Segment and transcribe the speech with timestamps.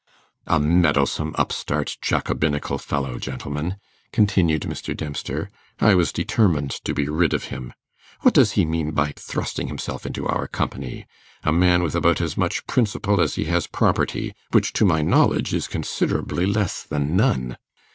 [0.47, 3.77] 'A meddlesome, upstart, Jacobinical fellow, gentlemen',
[4.11, 4.97] continued Mr.
[4.97, 5.51] Dempster.
[5.79, 7.71] 'I was determined to be rid of him.
[8.21, 11.05] What does he mean by thrusting himself into our company?
[11.43, 15.53] A man with about as much principle as he has property, which, to my knowledge,
[15.53, 17.57] is considerably less than none.